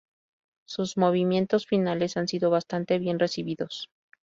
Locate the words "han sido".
2.17-2.49